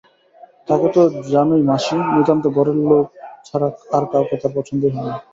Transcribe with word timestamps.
তাঁকে 0.67 0.87
তো 0.95 1.01
জানই 1.27 1.63
মাসি, 1.69 1.95
নিতান্ত 2.13 2.43
ঘরের 2.55 2.77
লোক 2.83 3.05
ছাড়া 3.47 3.67
আর-কাউকে 3.97 4.35
তাঁর 4.41 4.51
পছন্দই 4.57 4.91
হয় 4.93 5.05
না। 5.07 5.15